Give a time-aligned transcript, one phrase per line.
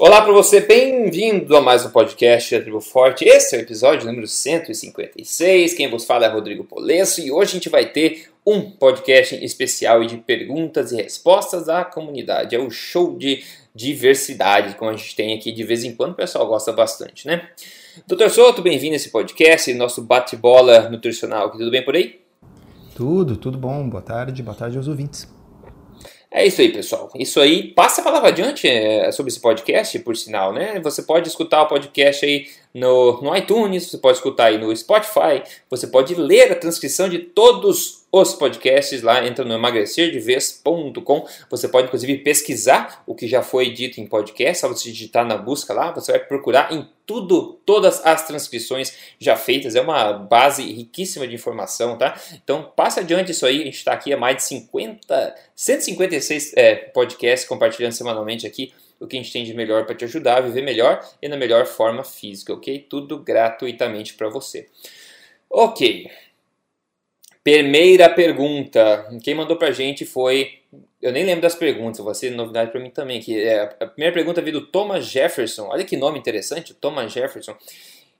[0.00, 3.22] Olá para você, bem-vindo a mais um podcast da Tribo Forte.
[3.26, 5.74] Esse é o episódio número 156.
[5.74, 10.02] Quem vos fala é Rodrigo Polesso e hoje a gente vai ter um podcast especial
[10.06, 12.56] de perguntas e respostas da comunidade.
[12.56, 13.44] É o show de
[13.74, 17.50] diversidade, como a gente tem aqui de vez em quando, o pessoal gosta bastante, né?
[18.06, 21.50] Doutor Souto, bem-vindo a esse podcast, nosso bate-bola nutricional.
[21.50, 22.22] Tudo bem por aí?
[22.94, 23.86] Tudo, tudo bom.
[23.86, 25.28] Boa tarde, boa tarde aos ouvintes.
[26.32, 27.10] É isso aí, pessoal.
[27.16, 30.78] Isso aí, passa a palavra adiante é, sobre esse podcast, por sinal, né?
[30.80, 35.42] Você pode escutar o podcast aí no, no iTunes, você pode escutar aí no Spotify,
[35.68, 41.28] você pode ler a transcrição de todos os podcasts lá, entra no emagrecerdevez.com.
[41.48, 45.36] Você pode inclusive pesquisar o que já foi dito em podcast, só você digitar na
[45.36, 49.74] busca lá, você vai procurar em tudo, todas as transcrições já feitas.
[49.74, 52.20] É uma base riquíssima de informação, tá?
[52.42, 56.74] Então passa adiante isso aí, a gente está aqui há mais de 50, 156 é,
[56.74, 60.40] podcasts compartilhando semanalmente aqui o que a gente tem de melhor para te ajudar a
[60.42, 62.86] viver melhor e na melhor forma física, ok?
[62.88, 64.68] Tudo gratuitamente para você.
[65.48, 66.08] Ok.
[67.42, 69.08] Primeira pergunta.
[69.22, 70.60] Quem mandou pra gente foi.
[71.00, 73.20] Eu nem lembro das perguntas, vai ser novidade para mim também.
[73.20, 75.68] Que é, a primeira pergunta veio do Thomas Jefferson.
[75.68, 77.56] Olha que nome interessante, Thomas Jefferson.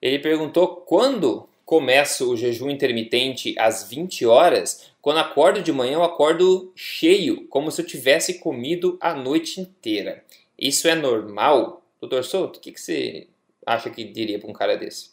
[0.01, 4.91] Ele perguntou quando começa o jejum intermitente às 20 horas.
[5.01, 10.25] Quando acordo de manhã, eu acordo cheio, como se eu tivesse comido a noite inteira.
[10.61, 11.83] Isso é normal?
[12.01, 13.29] Doutor Souto, o que, que você
[13.67, 15.11] acha que diria para um cara desse?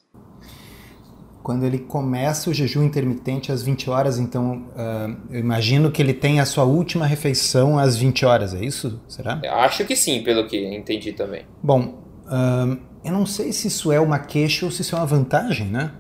[1.42, 6.14] Quando ele começa o jejum intermitente às 20 horas, então uh, eu imagino que ele
[6.14, 9.02] tem a sua última refeição às 20 horas, é isso?
[9.08, 9.40] Será?
[9.42, 11.46] Eu acho que sim, pelo que entendi também.
[11.64, 15.06] Bom, uh, eu não sei se isso é uma queixa ou se isso é uma
[15.06, 15.94] vantagem, né?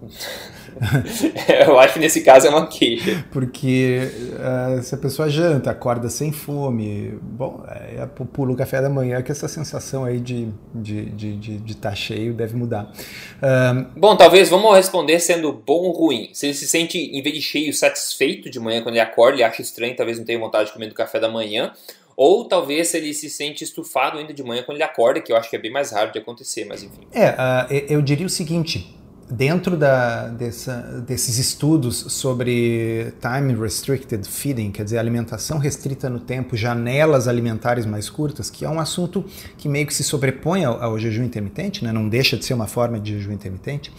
[1.66, 3.24] eu acho que nesse caso é uma queixa.
[3.30, 8.88] Porque uh, se a pessoa janta, acorda sem fome, bom, é, pula o café da
[8.88, 12.92] manhã que essa sensação aí de estar de, de, de, de tá cheio deve mudar.
[13.38, 16.30] Uh, bom, talvez vamos responder sendo bom ou ruim.
[16.32, 19.44] Se ele se sente, em vez de cheio, satisfeito de manhã quando ele acorda, ele
[19.44, 21.72] acha estranho, talvez não tenha vontade de comer do café da manhã,
[22.16, 25.50] ou talvez ele se sente estufado ainda de manhã quando ele acorda, que eu acho
[25.50, 27.06] que é bem mais raro de acontecer, mas enfim.
[27.12, 28.96] É, uh, eu diria o seguinte:
[29.30, 36.56] dentro da, dessa, desses estudos sobre time restricted feeding, quer dizer, alimentação restrita no tempo,
[36.56, 39.24] janelas alimentares mais curtas, que é um assunto
[39.56, 41.92] que meio que se sobrepõe ao, ao jejum intermitente, né?
[41.92, 43.92] não deixa de ser uma forma de jejum intermitente,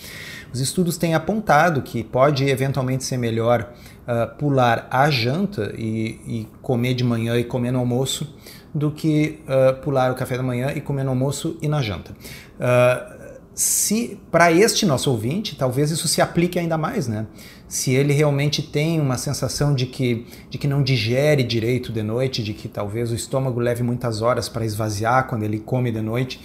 [0.53, 3.73] os estudos têm apontado que pode eventualmente ser melhor
[4.07, 8.33] uh, pular a janta e, e, comer de manhã e comer no almoço
[8.73, 12.11] do que uh, pular o café da manhã e comer no almoço e na janta.
[12.11, 13.14] Uh,
[13.55, 17.25] se para este nosso ouvinte, talvez isso se aplique ainda mais, né?
[17.69, 22.43] Se ele realmente tem uma sensação de que, de que não digere direito de noite,
[22.43, 26.39] de que talvez o estômago leve muitas horas para esvaziar quando ele come de noite,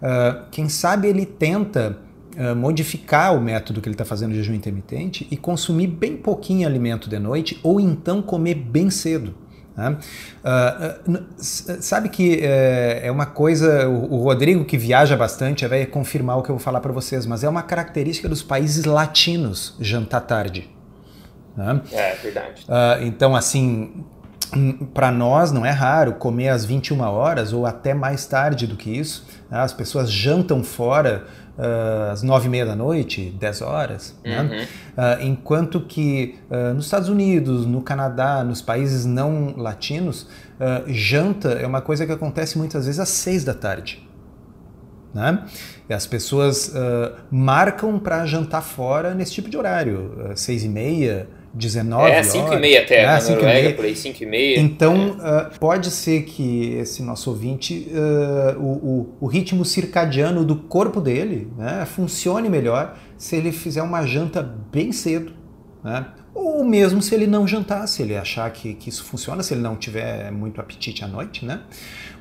[0.00, 1.98] uh, quem sabe ele tenta
[2.36, 6.66] uh, modificar o método que ele está fazendo de jejum intermitente e consumir bem pouquinho
[6.66, 9.34] alimento de noite ou então comer bem cedo.
[9.76, 9.96] Né?
[10.44, 16.38] Uh, sabe que é, é uma coisa, o, o, Rodrigo que viaja bastante vai confirmar
[16.38, 20.20] o que eu vou falar para vocês, mas é uma característica dos países latinos jantar
[20.22, 20.70] tarde.
[21.56, 21.80] Né?
[21.90, 22.64] É, verdade.
[22.68, 24.04] Uh, então, assim,
[24.54, 28.76] hum, para nós não é raro comer às 21 horas ou até mais tarde do
[28.76, 29.26] que isso.
[29.50, 29.58] Né?
[29.58, 31.26] As pessoas jantam fora
[31.58, 34.40] uh, às nove e meia da noite, dez horas, né?
[34.40, 34.48] uhum.
[34.48, 34.68] né?
[34.96, 40.28] uh, enquanto que uh, nos Estados Unidos, no Canadá, nos países não latinos,
[40.86, 44.08] janta é uma coisa que acontece muitas vezes às seis da tarde.
[45.12, 45.44] Né?
[45.88, 46.72] E as pessoas
[47.28, 52.56] marcam para jantar fora nesse tipo de horário, seis e meia, 19 É, 5 e
[52.58, 54.58] meia até, é, na Noruega, por aí, 5 e meia.
[54.58, 55.54] Então, é.
[55.54, 61.00] uh, pode ser que esse nosso ouvinte, uh, o, o, o, ritmo circadiano do corpo
[61.00, 65.32] dele né, funcione melhor se ele fizer uma janta bem cedo.
[65.84, 66.06] Né?
[66.34, 69.60] Ou mesmo se ele não jantar, se ele achar que, que isso funciona, se ele
[69.60, 71.60] não tiver muito apetite à noite, né?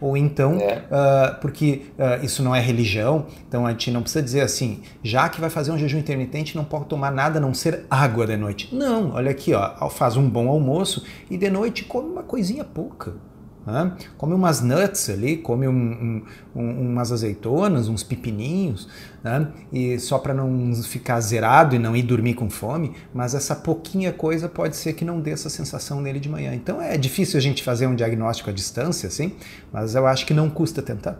[0.01, 0.79] Ou então, é.
[0.79, 5.29] uh, porque uh, isso não é religião, então a gente não precisa dizer assim, já
[5.29, 8.35] que vai fazer um jejum intermitente, não pode tomar nada a não ser água de
[8.35, 8.75] noite.
[8.75, 13.13] Não, olha aqui, ó, faz um bom almoço e de noite come uma coisinha pouca.
[13.65, 13.95] Né?
[14.17, 16.23] Come umas nuts ali, come um,
[16.55, 18.89] um, umas azeitonas, uns pepininhos,
[19.23, 19.49] né?
[19.71, 24.11] e só para não ficar zerado e não ir dormir com fome, mas essa pouquinha
[24.11, 26.55] coisa pode ser que não dê essa sensação nele de manhã.
[26.55, 29.33] Então é difícil a gente fazer um diagnóstico à distância, assim,
[29.71, 31.19] mas eu acho que não custa tentar.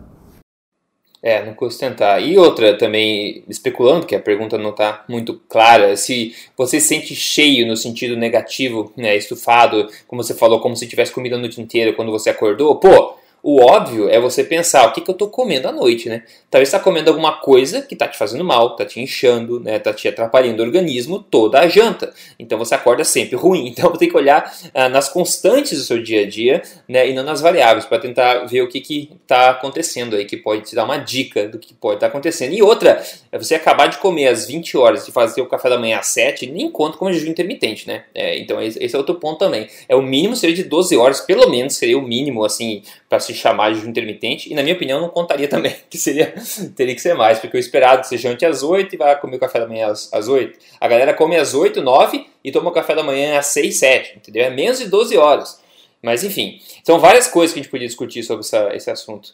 [1.22, 2.18] É, não custa tentar.
[2.20, 7.14] E outra também, especulando, que a pergunta não está muito clara, se você se sente
[7.14, 11.60] cheio no sentido negativo, né, estufado, como você falou, como se tivesse comido a noite
[11.60, 15.28] inteira quando você acordou, pô, O óbvio é você pensar o que, que eu estou
[15.28, 16.22] comendo à noite, né?
[16.48, 19.76] Talvez está comendo alguma coisa que está te fazendo mal, está te inchando, né?
[19.76, 22.14] Está te atrapalhando o organismo toda a janta.
[22.38, 23.72] Então você acorda sempre ruim.
[23.82, 27.08] Então você tem que olhar ah, nas constantes do seu dia a dia, né?
[27.08, 30.76] E não nas variáveis para tentar ver o que está acontecendo aí, que pode te
[30.76, 32.52] dar uma dica do que pode estar tá acontecendo.
[32.52, 33.02] E outra,
[33.32, 36.08] é você acabar de comer às 20 horas e fazer o café da manhã às
[36.08, 38.04] 7, nem conta como jejum intermitente, né?
[38.14, 39.68] É, então esse é outro ponto também.
[39.88, 43.31] É o mínimo seria de 12 horas, pelo menos seria o mínimo assim para se
[43.34, 44.50] chamar de jejum intermitente.
[44.50, 46.34] E na minha opinião não contaria também, que seria
[46.76, 49.40] teria que ser mais, porque o esperado você jante às 8 e vai comer o
[49.40, 50.58] café da manhã às, às 8.
[50.80, 54.16] A galera come às 8, 9 e toma o café da manhã às 6, 7,
[54.16, 54.44] entendeu?
[54.44, 55.60] É menos de 12 horas.
[56.02, 59.32] Mas enfim, são várias coisas que a gente podia discutir sobre essa, esse assunto.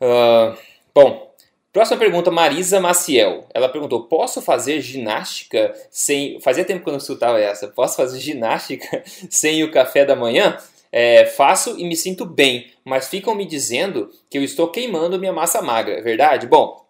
[0.00, 0.56] Uh,
[0.94, 1.34] bom,
[1.74, 3.48] Próxima pergunta, Marisa Maciel.
[3.52, 6.38] Ela perguntou: posso fazer ginástica sem.
[6.40, 7.66] Fazia tempo que eu não escutava essa.
[7.66, 10.56] Posso fazer ginástica sem o café da manhã?
[10.96, 15.32] É, faço e me sinto bem, mas ficam me dizendo que eu estou queimando minha
[15.32, 16.46] massa magra, verdade?
[16.46, 16.84] Bom,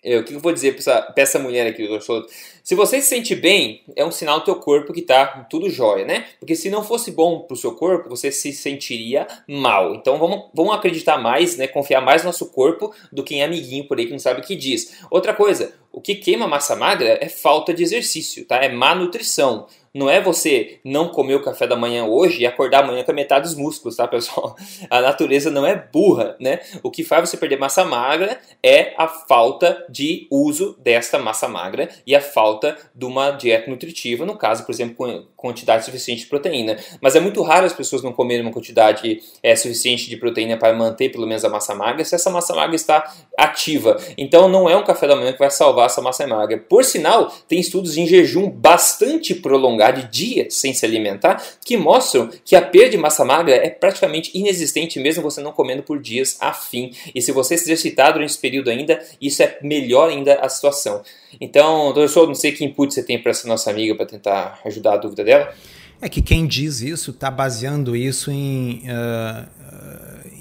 [0.00, 2.26] eu, o que eu vou dizer para essa, essa mulher aqui, doutor
[2.62, 6.04] Se você se sente bem, é um sinal do teu corpo que tá tudo jóia,
[6.04, 6.26] né?
[6.38, 9.92] Porque se não fosse bom pro seu corpo, você se sentiria mal.
[9.96, 11.66] Então vamos, vamos acreditar mais, né?
[11.66, 14.44] Confiar mais no nosso corpo do que em amiguinho por aí que não sabe o
[14.44, 14.98] que diz.
[15.10, 18.58] Outra coisa, o que queima massa magra é falta de exercício, tá?
[18.58, 19.66] É má nutrição.
[19.98, 23.14] Não é você não comer o café da manhã hoje e acordar amanhã com a
[23.14, 24.54] metade dos músculos, tá, pessoal?
[24.88, 26.60] A natureza não é burra, né?
[26.84, 31.88] O que faz você perder massa magra é a falta de uso desta massa magra
[32.06, 36.28] e a falta de uma dieta nutritiva, no caso, por exemplo, com quantidade suficiente de
[36.28, 36.76] proteína.
[37.00, 40.72] Mas é muito raro as pessoas não comerem uma quantidade é, suficiente de proteína para
[40.72, 43.96] manter pelo menos a massa magra se essa massa magra está ativa.
[44.16, 46.56] Então não é um café da manhã que vai salvar essa massa magra.
[46.56, 52.30] Por sinal, tem estudos em jejum bastante prolongados de dias sem se alimentar, que mostram
[52.44, 56.36] que a perda de massa magra é praticamente inexistente mesmo você não comendo por dias
[56.40, 56.92] a fim.
[57.14, 61.02] E se você se exercitar durante esse período ainda, isso é melhor ainda a situação.
[61.40, 64.94] Então, professor, não sei que input você tem para essa nossa amiga para tentar ajudar
[64.94, 65.52] a dúvida dela.
[66.00, 69.48] É que quem diz isso está baseando isso em, uh,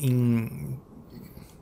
[0.01, 0.77] em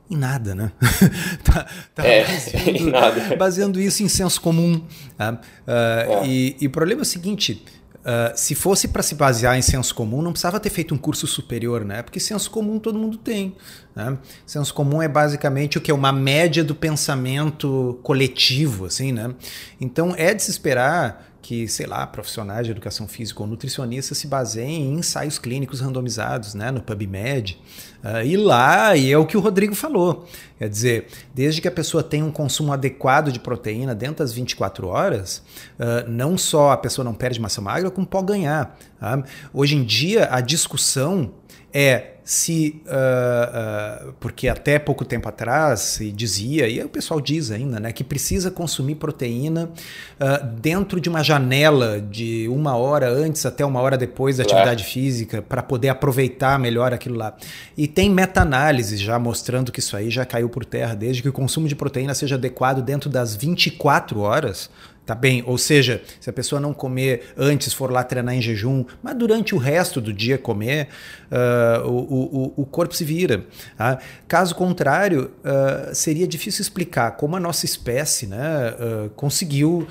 [0.08, 0.72] em nada, né?
[1.42, 3.36] tá, tá é, baseando, em nada.
[3.36, 4.84] baseando isso em senso comum.
[5.16, 5.32] Tá?
[5.32, 6.26] Uh, é.
[6.26, 7.62] e, e o problema é o seguinte:
[8.06, 11.26] Uh, se fosse para se basear em senso comum, não precisava ter feito um curso
[11.26, 12.02] superior, né?
[12.02, 13.56] Porque senso comum todo mundo tem.
[13.96, 14.16] Né?
[14.46, 19.34] Senso comum é basicamente o que é uma média do pensamento coletivo, assim, né?
[19.80, 24.26] Então é de se esperar que, sei lá, profissionais de educação física ou nutricionistas se
[24.26, 27.56] baseiem em ensaios clínicos randomizados, né, no PubMed.
[28.02, 30.26] Uh, e lá, e é o que o Rodrigo falou.
[30.58, 34.88] Quer dizer, desde que a pessoa tenha um consumo adequado de proteína dentro das 24
[34.88, 35.40] horas,
[35.78, 38.76] uh, não só a pessoa não perde massa magra, como pode ganhar.
[38.98, 39.22] Tá?
[39.54, 41.30] Hoje em dia, a discussão
[41.78, 42.80] é se.
[42.86, 47.92] Uh, uh, porque até pouco tempo atrás se dizia, e o pessoal diz ainda, né,
[47.92, 49.70] que precisa consumir proteína
[50.18, 54.84] uh, dentro de uma janela de uma hora antes até uma hora depois da atividade
[54.84, 57.36] física para poder aproveitar melhor aquilo lá.
[57.76, 61.32] E tem meta-análise já mostrando que isso aí já caiu por terra, desde que o
[61.32, 64.70] consumo de proteína seja adequado dentro das 24 horas
[65.06, 65.40] Tá bem?
[65.46, 69.54] Ou seja, se a pessoa não comer antes, for lá treinar em jejum, mas durante
[69.54, 70.88] o resto do dia comer,
[71.30, 73.44] uh, o, o, o, corpo se vira.
[73.78, 74.00] Tá?
[74.26, 79.86] Caso contrário, uh, seria difícil explicar como a nossa espécie né, uh, conseguiu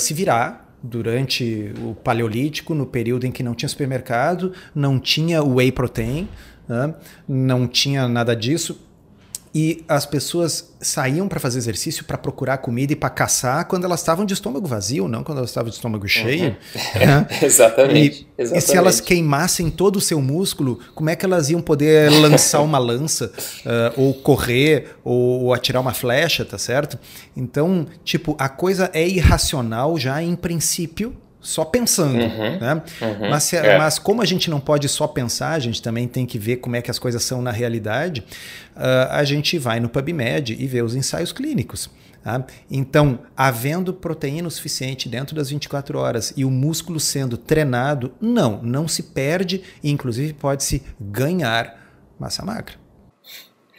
[0.00, 5.70] se virar durante o Paleolítico, no período em que não tinha supermercado, não tinha whey
[5.70, 6.28] protein,
[6.68, 6.92] né,
[7.28, 8.80] não tinha nada disso
[9.54, 14.00] e as pessoas saíam para fazer exercício, para procurar comida e para caçar quando elas
[14.00, 16.56] estavam de estômago vazio, não quando elas estavam de estômago cheio.
[16.74, 17.06] Uhum.
[17.06, 17.26] Né?
[17.42, 18.64] exatamente, e, exatamente.
[18.64, 22.62] E se elas queimassem todo o seu músculo, como é que elas iam poder lançar
[22.62, 23.30] uma lança,
[23.66, 26.98] uh, ou correr, ou, ou, atirar uma flecha, tá certo?
[27.36, 32.14] Então, tipo, a coisa é irracional já em princípio, só pensando.
[32.14, 32.82] Uhum, né?
[33.00, 33.76] Uhum, mas, se, é.
[33.76, 36.76] mas, como a gente não pode só pensar, a gente também tem que ver como
[36.76, 38.24] é que as coisas são na realidade,
[38.76, 41.90] uh, a gente vai no PubMed e vê os ensaios clínicos.
[42.22, 42.46] Tá?
[42.70, 48.62] Então, havendo proteína o suficiente dentro das 24 horas e o músculo sendo treinado, não,
[48.62, 51.76] não se perde e inclusive pode-se ganhar
[52.18, 52.74] massa magra.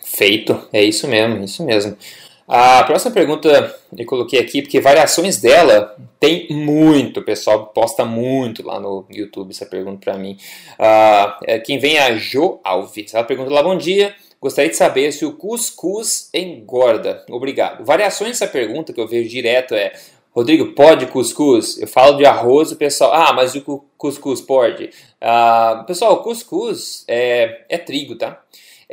[0.04, 1.98] Feito, é isso mesmo, isso mesmo.
[2.48, 8.66] A próxima pergunta eu coloquei aqui porque variações dela tem muito, o pessoal posta muito
[8.66, 10.38] lá no YouTube essa pergunta para mim.
[10.78, 13.14] Uh, quem vem é a Jo Alves.
[13.14, 17.26] Ela pergunta lá: Bom dia, gostaria de saber se o cuscuz engorda.
[17.30, 17.86] Obrigado.
[17.86, 19.94] Variações dessa pergunta que eu vejo direto é:
[20.32, 21.78] Rodrigo, pode cuscuz?
[21.80, 24.90] Eu falo de arroz, o pessoal, ah, mas o cuscuz pode.
[25.22, 28.44] Uh, pessoal, cuscuz é, é trigo, tá?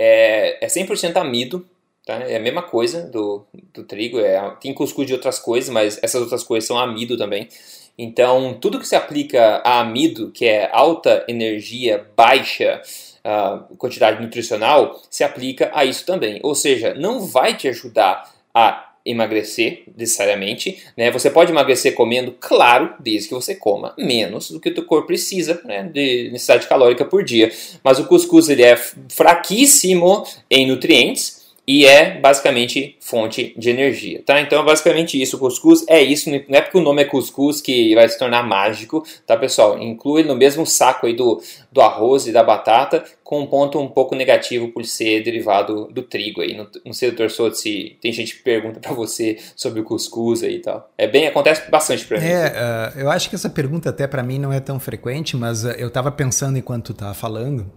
[0.02, 1.66] é, é 100% amido,
[2.11, 2.25] tá?
[2.29, 6.21] É a mesma coisa do, do trigo, é, tem cuscuz de outras coisas, mas essas
[6.21, 7.49] outras coisas são amido também.
[7.97, 12.81] Então, tudo que se aplica a amido, que é alta energia, baixa
[13.25, 16.40] uh, quantidade nutricional, se aplica a isso também.
[16.43, 21.11] Ou seja, não vai te ajudar a emagrecer necessariamente, né?
[21.11, 25.07] Você pode emagrecer comendo, claro, desde que você coma menos do que o teu corpo
[25.07, 25.83] precisa, né?
[25.83, 27.52] De necessidade calórica por dia.
[27.85, 28.76] Mas o cuscuz ele é
[29.09, 31.39] fraquíssimo em nutrientes
[31.71, 34.41] e é basicamente fonte de energia, tá?
[34.41, 37.61] Então, é basicamente isso, o cuscuz é isso, não é porque o nome é cuscuz
[37.61, 39.81] que vai se tornar mágico, tá, pessoal?
[39.81, 43.87] Inclui no mesmo saco aí do, do arroz e da batata, com um ponto um
[43.87, 46.57] pouco negativo por ser derivado do trigo aí.
[46.57, 50.43] Não, não sei, doutor Souto, se tem gente que pergunta para você sobre o cuscuz
[50.43, 50.91] aí e tal.
[50.99, 52.27] É bem, acontece bastante para mim.
[52.27, 55.62] É, uh, eu acho que essa pergunta até para mim não é tão frequente, mas
[55.62, 57.71] uh, eu estava pensando enquanto tu tava falando,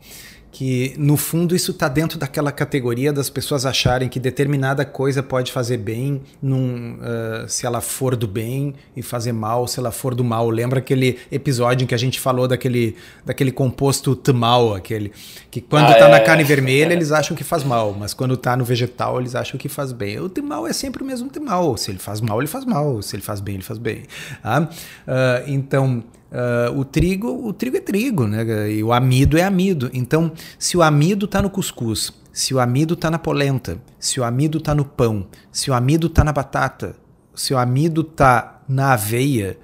[0.54, 5.52] que no fundo isso está dentro daquela categoria das pessoas acharem que determinada coisa pode
[5.52, 10.14] fazer bem num, uh, se ela for do bem e fazer mal se ela for
[10.14, 10.48] do mal.
[10.52, 12.96] Lembra aquele episódio em que a gente falou daquele,
[13.26, 15.12] daquele composto tmal, aquele
[15.50, 16.20] que quando está ah, na é.
[16.20, 19.68] carne vermelha eles acham que faz mal, mas quando está no vegetal eles acham que
[19.68, 20.20] faz bem.
[20.20, 21.76] O tmal é sempre o mesmo tmal.
[21.78, 23.02] Se ele faz mal, ele faz mal.
[23.02, 24.04] Se ele faz bem, ele faz bem.
[24.44, 24.62] Ah?
[24.62, 28.72] Uh, então Uh, o trigo, o trigo é trigo, né?
[28.72, 29.92] E o amido é amido.
[29.94, 34.24] Então, se o amido está no cuscuz, se o amido está na polenta, se o
[34.24, 36.96] amido está no pão, se o amido está na batata,
[37.36, 39.60] se o amido está na aveia,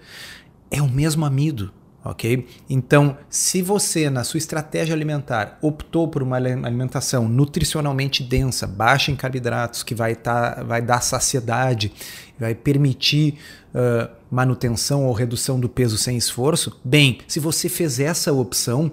[0.70, 1.72] é o mesmo amido,
[2.04, 2.48] ok?
[2.70, 9.16] Então, se você na sua estratégia alimentar optou por uma alimentação nutricionalmente densa, baixa em
[9.16, 11.92] carboidratos, que vai, tá, vai dar saciedade,
[12.40, 13.36] vai permitir
[13.74, 18.92] uh, manutenção ou redução do peso sem esforço, bem, se você fez essa opção,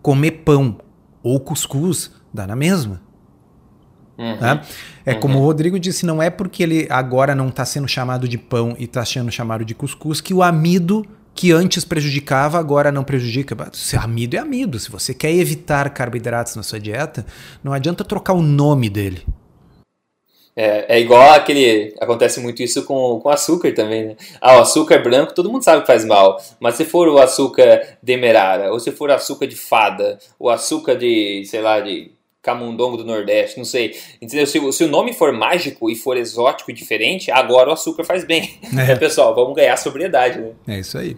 [0.00, 0.78] comer pão
[1.22, 3.00] ou cuscuz dá na mesma.
[4.18, 4.38] Uhum.
[4.38, 4.62] Tá?
[5.04, 5.20] É uhum.
[5.20, 8.74] como o Rodrigo disse, não é porque ele agora não está sendo chamado de pão
[8.78, 13.56] e está sendo chamado de cuscuz que o amido que antes prejudicava, agora não prejudica.
[13.72, 14.78] Se amido é amido.
[14.78, 17.24] Se você quer evitar carboidratos na sua dieta,
[17.62, 19.26] não adianta trocar o nome dele.
[20.54, 21.94] É, é igual aquele.
[21.98, 24.16] Acontece muito isso com, com açúcar também, né?
[24.40, 26.38] Ah, o açúcar branco todo mundo sabe que faz mal.
[26.60, 31.44] Mas se for o açúcar demerara, ou se for açúcar de fada, ou açúcar de,
[31.46, 33.96] sei lá, de camundongo do Nordeste, não sei.
[34.20, 34.46] Entendeu?
[34.46, 38.24] Se, se, o nome for mágico e for exótico e diferente, agora o açúcar faz
[38.24, 38.58] bem.
[38.76, 38.94] É.
[38.96, 40.50] pessoal, vamos ganhar sobriedade, né?
[40.66, 41.16] É isso aí.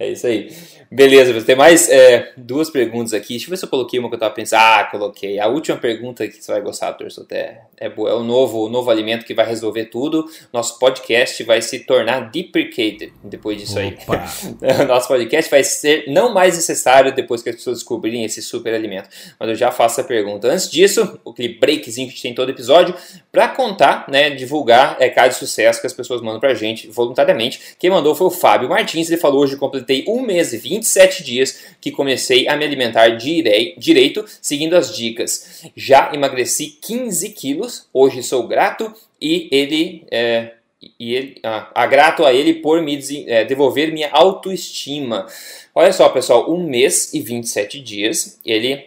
[0.00, 0.50] É isso aí.
[0.90, 3.34] Beleza, tem mais é, duas perguntas aqui.
[3.34, 4.60] Deixa eu ver se eu coloquei uma que eu tava pensando.
[4.60, 5.38] Ah, coloquei.
[5.38, 8.08] A última pergunta que você vai gostar, Torço, até é boa.
[8.08, 10.24] É o novo, o novo alimento que vai resolver tudo.
[10.50, 14.24] Nosso podcast vai se tornar deprecated depois disso Opa.
[14.62, 14.86] aí.
[14.88, 19.10] Nosso podcast vai ser não mais necessário depois que as pessoas descobrirem esse super alimento.
[19.38, 20.48] Mas eu já faço a pergunta.
[20.48, 22.94] Antes disso, aquele breakzinho que a gente tem todo episódio,
[23.30, 27.76] para contar, né, divulgar é, casos de sucesso que as pessoas mandam pra gente voluntariamente.
[27.78, 29.10] Quem mandou foi o Fábio Martins.
[29.10, 33.74] Ele falou hoje completei um mês e 27 dias que comecei a me alimentar direi,
[33.76, 35.64] direito, seguindo as dicas.
[35.76, 40.04] Já emagreci 15 quilos, hoje sou grato e ele.
[40.10, 40.52] É,
[40.98, 45.26] e ele, ah, grato a ele por me é, devolver minha autoestima.
[45.74, 48.86] Olha só, pessoal, um mês e 27 dias, ele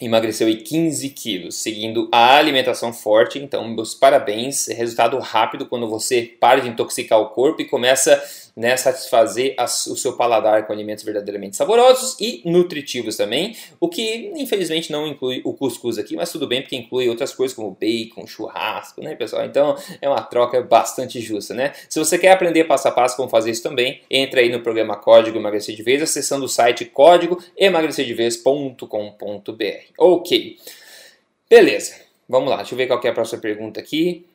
[0.00, 3.38] emagreceu 15 quilos, seguindo a alimentação forte.
[3.38, 4.66] Então, meus parabéns.
[4.68, 8.22] Resultado rápido quando você para de intoxicar o corpo e começa
[8.58, 14.90] né, satisfazer o seu paladar com alimentos verdadeiramente saborosos e nutritivos também, o que infelizmente
[14.90, 19.00] não inclui o cuscuz aqui, mas tudo bem porque inclui outras coisas como bacon, churrasco,
[19.00, 19.44] né, pessoal?
[19.44, 21.72] Então é uma troca bastante justa, né?
[21.88, 24.96] Se você quer aprender passo a passo como fazer isso também, entra aí no programa
[24.96, 29.87] Código Emagrecer de Vez, acessando o site código emagrecerdevez.com.br.
[29.96, 30.58] Ok,
[31.48, 31.94] beleza.
[32.28, 34.26] Vamos lá, deixa eu ver qual é a próxima pergunta aqui.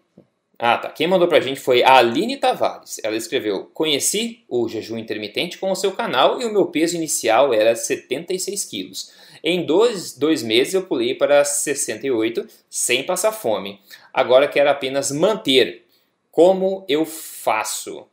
[0.57, 0.89] Ah, tá.
[0.89, 2.99] Quem mandou pra gente foi a Aline Tavares.
[3.03, 7.53] Ela escreveu: Conheci o jejum intermitente com o seu canal e o meu peso inicial
[7.53, 9.11] era 76 quilos.
[9.43, 13.81] Em dois, dois meses eu pulei para 68 sem passar fome.
[14.13, 15.83] Agora quero apenas manter.
[16.31, 18.07] Como eu faço?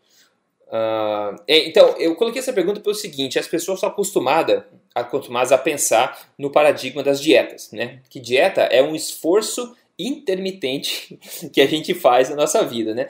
[0.71, 4.62] Uh, então, eu coloquei essa pergunta pelo seguinte: as pessoas são acostumadas,
[4.95, 8.00] acostumadas a pensar no paradigma das dietas, né?
[8.09, 11.19] Que dieta é um esforço intermitente
[11.53, 13.09] que a gente faz na nossa vida, né?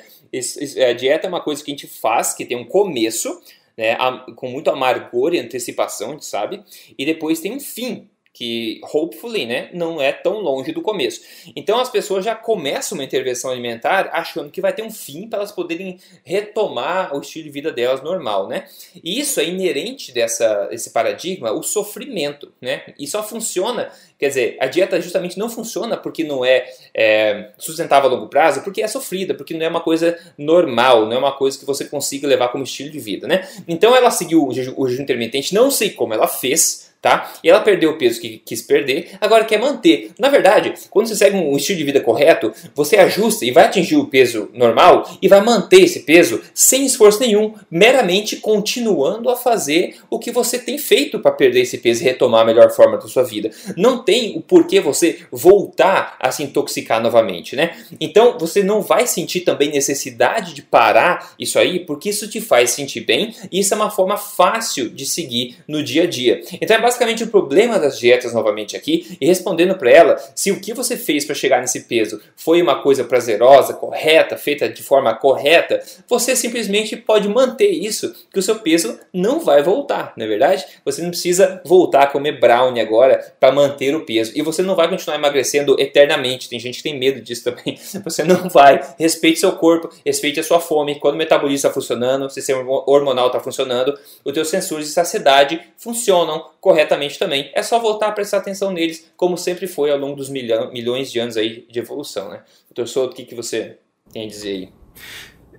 [0.89, 3.41] a dieta é uma coisa que a gente faz, que tem um começo,
[3.77, 3.97] né,
[4.37, 6.63] com muito amargor e antecipação, a gente sabe,
[6.99, 11.21] e depois tem um fim, que hopefully, né, não é tão longe do começo.
[11.57, 15.41] Então as pessoas já começam uma intervenção alimentar achando que vai ter um fim para
[15.41, 18.67] elas poderem retomar o estilo de vida delas normal, né?
[19.03, 22.83] E isso é inerente dessa esse paradigma, o sofrimento, né?
[22.99, 28.09] E só funciona, quer dizer, a dieta justamente não funciona porque não é, é sustentável
[28.09, 31.33] a longo prazo, porque é sofrida, porque não é uma coisa normal, não é uma
[31.33, 33.49] coisa que você consiga levar como estilo de vida, né?
[33.67, 37.33] Então ela seguiu o jejum, o jejum intermitente, não sei como ela fez, tá?
[37.43, 40.11] E ela perdeu o peso que quis perder, agora quer manter.
[40.19, 43.97] Na verdade, quando você segue um estilo de vida correto, você ajusta e vai atingir
[43.97, 49.97] o peso normal e vai manter esse peso sem esforço nenhum, meramente continuando a fazer
[50.11, 53.09] o que você tem feito para perder esse peso e retomar a melhor forma da
[53.09, 53.51] sua vida.
[53.77, 57.77] Não tem o porquê você voltar a se intoxicar novamente, né?
[58.01, 62.71] Então você não vai sentir também necessidade de parar isso aí, porque isso te faz
[62.71, 66.43] sentir bem e isso é uma forma fácil de seguir no dia a dia.
[66.61, 70.61] Então é basicamente o problema das dietas novamente aqui e respondendo para ela se o
[70.61, 75.15] que você fez para chegar nesse peso foi uma coisa prazerosa, correta, feita de forma
[75.15, 80.29] correta, você simplesmente pode manter isso, que o seu peso não vai voltar, não é
[80.29, 80.67] verdade?
[80.85, 84.75] Você não precisa voltar a comer brownie agora para manter o peso e você não
[84.75, 86.49] vai continuar emagrecendo eternamente.
[86.49, 87.79] Tem gente que tem medo disso também.
[88.05, 88.81] Você não vai.
[88.99, 90.99] Respeite seu corpo, respeite a sua fome.
[90.99, 95.61] Quando o metabolismo está funcionando, o sistema hormonal está funcionando, os teus sensores de saciedade
[95.77, 97.51] funcionam corretamente corretamente também.
[97.55, 101.13] É só voltar a prestar atenção neles, como sempre foi ao longo dos milhão, milhões
[101.13, 102.31] de anos aí de evolução.
[102.31, 102.43] Né?
[102.69, 103.79] Doutor Souto, o que, que você
[104.13, 104.69] tem a dizer aí?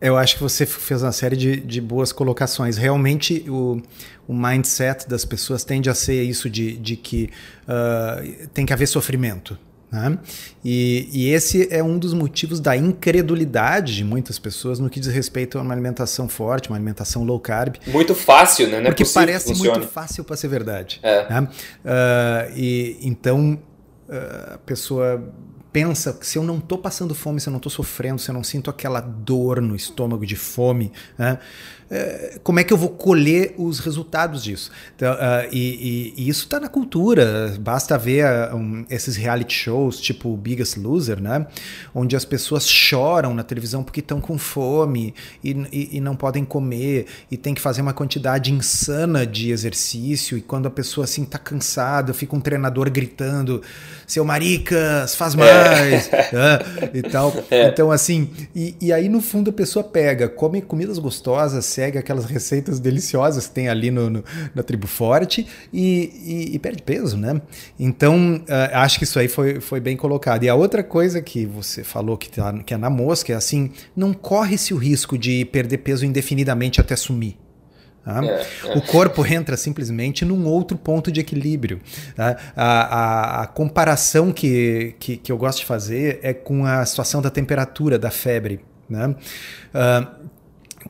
[0.01, 2.75] Eu acho que você fez uma série de, de boas colocações.
[2.75, 3.79] Realmente, o,
[4.27, 7.29] o mindset das pessoas tende a ser isso de, de que
[7.67, 9.57] uh, tem que haver sofrimento.
[9.91, 10.17] Né?
[10.63, 15.11] E, e, esse é um dos motivos da incredulidade de muitas pessoas no que diz
[15.13, 17.75] respeito a uma alimentação forte, uma alimentação low carb.
[17.87, 18.79] Muito fácil, né?
[18.79, 21.01] Não é porque é parece muito fácil para ser verdade.
[21.03, 21.27] É.
[21.29, 21.41] Né?
[21.41, 23.59] Uh, e então
[24.07, 25.21] uh, a pessoa
[25.73, 28.43] pensa se eu não estou passando fome, se eu não estou sofrendo, se eu não
[28.43, 31.37] sinto aquela dor no estômago de fome, né?
[31.93, 34.71] É, como é que eu vou colher os resultados disso?
[34.95, 37.53] Então, uh, e, e, e, isso está na cultura.
[37.59, 41.45] Basta ver uh, um, esses reality shows tipo Biggest Loser, né?
[41.93, 47.07] onde as pessoas choram na televisão porque estão com fome e, e, não podem comer
[47.29, 50.37] e tem que fazer uma quantidade insana de exercício.
[50.37, 53.61] E quando a pessoa assim está cansada, fica um treinador gritando:
[54.07, 56.21] "Seu maricas, faz mais!" É.
[56.31, 56.59] Né?
[56.93, 57.33] e tal.
[57.49, 57.67] É.
[57.67, 62.79] Então assim, e, aí no fundo a pessoa pega, come comidas gostosas segue aquelas receitas
[62.79, 67.41] deliciosas que tem ali no, no na Tribo Forte e, e, e, perde peso, né?
[67.79, 70.43] Então, uh, acho que isso aí foi, foi bem colocado.
[70.43, 73.71] E a outra coisa que você falou que, tá, que é na mosca é assim,
[73.95, 77.35] não corre-se o risco de perder peso indefinidamente até sumir.
[78.05, 78.23] Tá?
[78.23, 78.77] É, é.
[78.77, 81.81] O corpo entra simplesmente num outro ponto de equilíbrio.
[82.15, 82.37] Tá?
[82.55, 87.23] A, a, a, comparação que, que, que, eu gosto de fazer é com a situação
[87.23, 88.59] da temperatura, da febre.
[88.87, 89.07] Né?
[89.07, 90.29] Uh,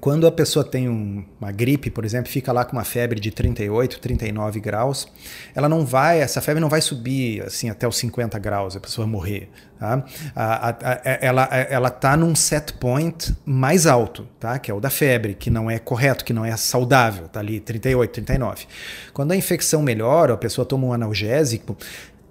[0.01, 3.29] quando a pessoa tem um, uma gripe, por exemplo, fica lá com uma febre de
[3.29, 5.07] 38, 39 graus,
[5.53, 9.05] ela não vai, essa febre não vai subir assim até os 50 graus, a pessoa
[9.05, 9.47] morrer.
[9.79, 10.03] Tá?
[10.35, 14.57] A, a, a, ela ela está num set point mais alto, tá?
[14.57, 17.59] que é o da febre, que não é correto, que não é saudável, está ali
[17.59, 18.65] 38, 39.
[19.13, 21.77] Quando a infecção melhora, a pessoa toma um analgésico,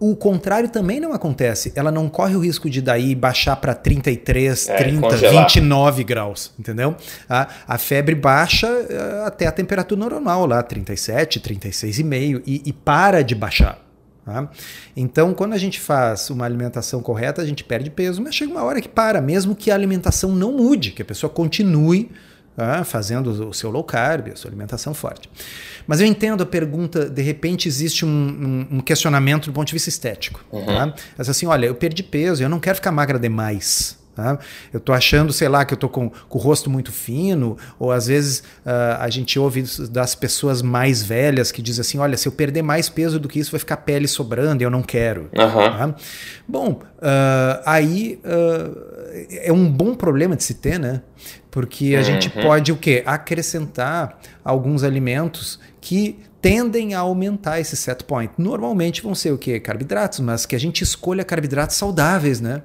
[0.01, 1.73] o contrário também não acontece.
[1.77, 5.45] Ela não corre o risco de daí baixar para 33, é, 30, congelar.
[5.45, 6.97] 29 graus, entendeu?
[7.29, 13.23] A, a febre baixa uh, até a temperatura normal lá, 37, 36,5 e, e para
[13.23, 13.79] de baixar.
[14.25, 14.49] Tá?
[14.97, 18.65] Então, quando a gente faz uma alimentação correta, a gente perde peso, mas chega uma
[18.65, 22.11] hora que para, mesmo que a alimentação não mude, que a pessoa continue
[22.57, 22.85] tá?
[22.85, 25.29] fazendo o seu low carb, a sua alimentação forte.
[25.87, 29.73] Mas eu entendo a pergunta, de repente existe um, um, um questionamento do ponto de
[29.73, 30.45] vista estético.
[30.51, 30.67] Uhum.
[30.67, 30.95] Tá?
[31.17, 34.00] Mas assim, olha, eu perdi peso, eu não quero ficar magra demais.
[34.21, 34.39] Tá?
[34.73, 37.91] Eu estou achando, sei lá, que eu estou com, com, o rosto muito fino, ou
[37.91, 42.29] às vezes uh, a gente ouve das pessoas mais velhas que dizem assim: olha, se
[42.29, 45.23] eu perder mais peso do que isso, vai ficar pele sobrando e eu não quero.
[45.23, 45.29] Uhum.
[45.53, 45.95] Tá?
[46.47, 48.91] Bom, uh, aí uh,
[49.31, 51.03] é um bom problema de se ter, né?
[51.51, 52.05] Porque a uhum.
[52.05, 53.03] gente pode o quê?
[53.07, 58.33] Acrescentar alguns alimentos que tendem a aumentar esse set point.
[58.39, 59.61] Normalmente vão ser o quê?
[59.61, 62.63] Carboidratos, mas que a gente escolha carboidratos saudáveis, né?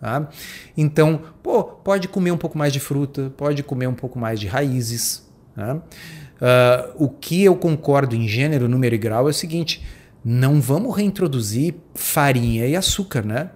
[0.00, 0.28] Tá?
[0.76, 4.46] Então, pô, pode comer um pouco mais de fruta, pode comer um pouco mais de
[4.46, 5.26] raízes.
[5.54, 5.76] Tá?
[5.76, 9.82] Uh, o que eu concordo em gênero, número e grau é o seguinte:
[10.24, 13.50] não vamos reintroduzir farinha e açúcar, né?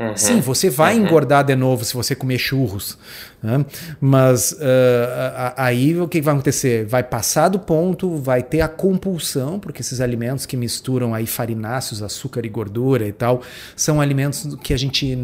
[0.00, 1.04] Uhum, Sim, você vai uhum.
[1.04, 2.96] engordar de novo se você comer churros.
[3.42, 3.62] Né?
[4.00, 6.86] Mas uh, aí o que vai acontecer?
[6.86, 12.02] Vai passar do ponto, vai ter a compulsão, porque esses alimentos que misturam aí farináceos,
[12.02, 13.42] açúcar e gordura e tal,
[13.76, 15.18] são alimentos que a gente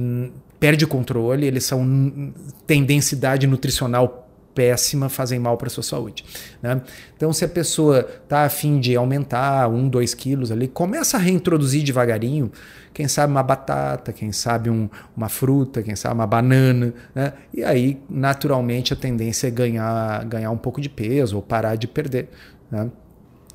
[0.60, 2.34] perde o controle, eles são
[2.66, 4.25] têm densidade nutricional
[4.56, 6.24] péssima, fazem mal para a sua saúde.
[6.62, 6.80] Né?
[7.14, 11.84] Então, se a pessoa está afim de aumentar um, dois quilos ali, começa a reintroduzir
[11.84, 12.50] devagarinho
[12.94, 17.34] quem sabe uma batata, quem sabe um, uma fruta, quem sabe uma banana, né?
[17.52, 21.86] E aí, naturalmente, a tendência é ganhar, ganhar um pouco de peso ou parar de
[21.86, 22.30] perder.
[22.70, 22.90] Né?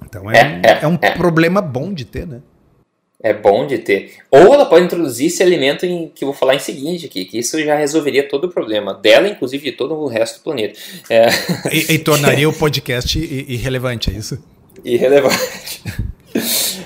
[0.05, 1.11] Então é, é, é, é um é.
[1.17, 2.41] problema bom de ter, né?
[3.23, 4.13] É bom de ter.
[4.31, 7.37] Ou ela pode introduzir esse alimento em, que eu vou falar em seguinte aqui, que
[7.37, 10.79] isso já resolveria todo o problema dela, inclusive de todo o resto do planeta.
[11.09, 11.27] É...
[11.71, 14.43] E, e, tornaria o podcast irrelevante, é isso?
[14.83, 15.83] Irrelevante.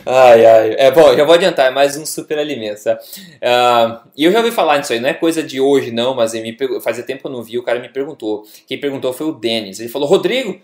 [0.06, 0.76] Ai, ai.
[0.78, 2.94] É bom, já vou adiantar, é mais um super alimento, tá?
[2.96, 6.34] Uh, e eu já ouvi falar nisso aí, não é coisa de hoje não, mas
[6.34, 8.44] me fazia tempo que eu não vi, o cara me perguntou.
[8.68, 9.80] Quem perguntou foi o Denis.
[9.80, 10.60] Ele falou: Rodrigo,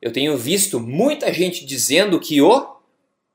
[0.00, 2.76] eu tenho visto muita gente dizendo que o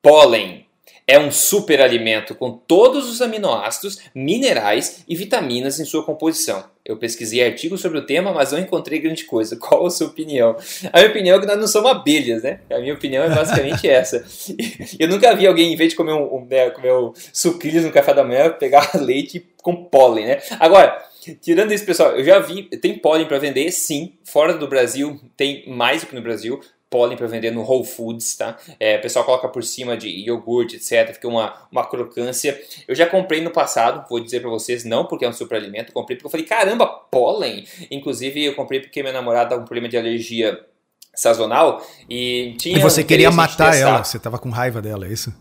[0.02, 0.66] pólen
[1.10, 6.64] é um superalimento com todos os aminoácidos, minerais e vitaminas em sua composição.
[6.86, 9.58] Eu pesquisei artigos sobre o tema, mas não encontrei grande coisa.
[9.60, 10.56] Qual a sua opinião?
[10.94, 12.60] A minha opinião é que nós não somos abelhas, né?
[12.72, 14.24] A minha opinião é basicamente essa.
[15.00, 17.92] Eu nunca vi alguém, em vez de comer um, um né, comer um sucrilhos no
[17.92, 20.40] café da manhã, pegar leite com pólen, né?
[20.60, 21.10] Agora,
[21.42, 24.14] Tirando isso, pessoal, eu já vi, tem pólen para vender, sim.
[24.24, 28.36] Fora do Brasil tem mais do que no Brasil pólen para vender no Whole Foods,
[28.36, 28.58] tá?
[28.80, 31.14] É, o pessoal coloca por cima de iogurte, etc.
[31.14, 32.60] Fica uma, uma crocância.
[32.88, 36.18] Eu já comprei no passado, vou dizer para vocês, não porque é um superalimento, comprei
[36.18, 37.66] porque eu falei, caramba, pólen!
[37.92, 40.60] Inclusive, eu comprei porque minha namorada tá com problema de alergia
[41.16, 42.78] sazonal e tinha.
[42.78, 45.34] E você queria matar ela, você tava com raiva dela, é isso?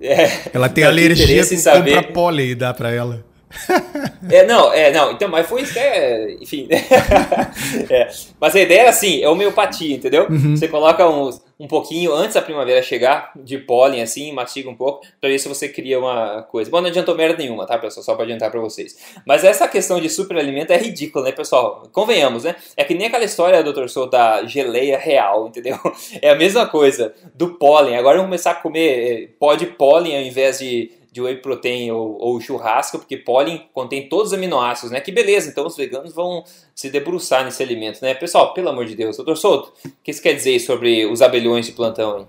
[0.00, 0.50] É.
[0.52, 1.94] Ela tem alergia, com saber...
[1.94, 3.24] compra pólen e dá para ela.
[4.30, 6.68] é, não, é, não, então, mas foi até, enfim.
[7.90, 8.08] é,
[8.38, 10.26] mas a ideia era assim, é homeopatia, entendeu?
[10.28, 10.56] Uhum.
[10.56, 15.04] Você coloca uns, um pouquinho antes da primavera chegar, de pólen, assim, mastiga um pouco,
[15.20, 16.70] pra ver se você cria uma coisa.
[16.70, 18.04] Bom, não adiantou merda nenhuma, tá, pessoal?
[18.04, 18.96] Só pra adiantar pra vocês.
[19.26, 21.88] Mas essa questão de superalimento é ridícula, né, pessoal?
[21.92, 22.54] Convenhamos, né?
[22.76, 25.78] É que nem aquela história, doutor Sou, da geleia real, entendeu?
[26.20, 27.96] É a mesma coisa do pólen.
[27.96, 31.90] Agora vamos começar a comer eh, pó de pólen ao invés de de whey protein
[31.90, 35.00] ou, ou churrasco, porque pólen contém todos os aminoácidos, né?
[35.00, 38.14] Que beleza, então os veganos vão se debruçar nesse alimento, né?
[38.14, 41.66] Pessoal, pelo amor de Deus, doutor Souto, o que você quer dizer sobre os abelhões
[41.66, 42.26] de plantão aí?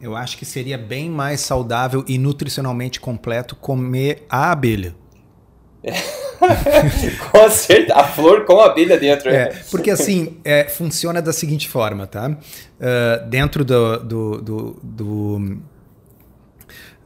[0.00, 4.96] Eu acho que seria bem mais saudável e nutricionalmente completo comer a abelha.
[7.30, 9.28] com certeza, a flor com a abelha dentro.
[9.28, 12.30] É, porque assim, é, funciona da seguinte forma, tá?
[12.30, 15.62] Uh, dentro do, do, do, do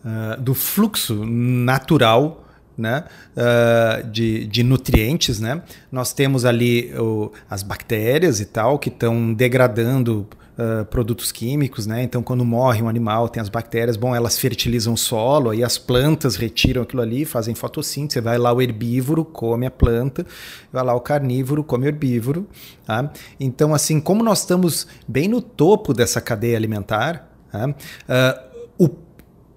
[0.06, 2.44] uh, do fluxo natural
[2.76, 3.04] né,
[3.36, 5.40] uh, de, de, nutrientes.
[5.40, 5.62] Né?
[5.90, 10.26] Nós temos ali o, as bactérias e tal que estão degradando
[10.58, 11.86] uh, produtos químicos.
[11.86, 12.02] Né?
[12.02, 15.78] Então, quando morre um animal, tem as bactérias, bom, elas fertilizam o solo, aí as
[15.78, 18.20] plantas retiram aquilo ali, fazem fotossíntese.
[18.20, 20.26] Vai lá o herbívoro, come a planta,
[20.72, 22.46] vai lá o carnívoro, come o herbívoro.
[22.84, 23.10] Tá?
[23.40, 27.68] Então, assim, como nós estamos bem no topo dessa cadeia alimentar, tá?
[27.68, 28.45] uh,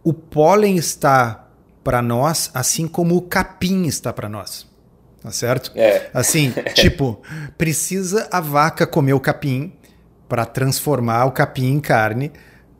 [0.09, 1.47] o pólen está
[1.83, 4.67] para nós assim como o capim está para nós.
[5.21, 5.71] Tá certo?
[5.75, 6.09] É.
[6.11, 7.21] Assim, tipo,
[7.59, 9.71] precisa a vaca comer o capim
[10.27, 12.31] para transformar o capim em carne,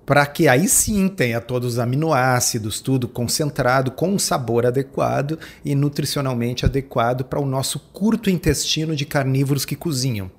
[0.08, 5.76] para que aí sim tenha todos os aminoácidos, tudo concentrado, com um sabor adequado e
[5.76, 10.32] nutricionalmente adequado para o nosso curto intestino de carnívoros que cozinham.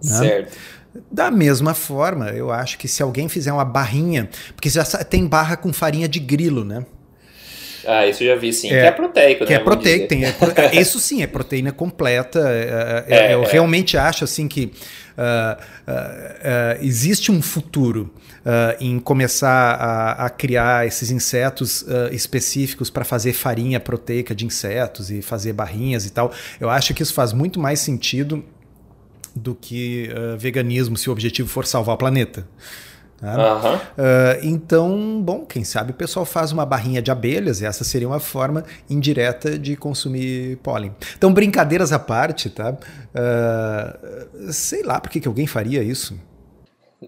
[0.00, 0.18] Né?
[0.18, 0.56] Certo.
[1.10, 5.56] Da mesma forma, eu acho que se alguém fizer uma barrinha, porque já tem barra
[5.56, 6.84] com farinha de grilo, né?
[7.86, 8.68] Ah, isso eu já vi, sim.
[8.68, 9.56] É, que é proteico, que né?
[9.56, 10.24] Que é proteico, tem.
[10.24, 12.40] É, isso sim, é proteína completa.
[12.40, 13.50] É, é, é eu é.
[13.50, 14.70] realmente acho assim que uh,
[15.20, 18.12] uh, uh, existe um futuro
[18.80, 25.20] em começar a, a, criar esses insetos específicos para fazer farinha proteica de insetos e
[25.20, 26.32] fazer barrinhas e tal.
[26.58, 28.42] Eu acho que isso faz muito mais sentido
[29.34, 32.46] do que uh, veganismo se o objetivo for salvar o planeta.
[33.22, 33.74] Uhum.
[33.76, 33.80] Uh,
[34.42, 38.20] então, bom, quem sabe o pessoal faz uma barrinha de abelhas, e essa seria uma
[38.20, 40.94] forma indireta de consumir pólen.
[41.16, 42.70] Então, brincadeiras à parte, tá?
[42.72, 46.18] Uh, sei lá por que, que alguém faria isso.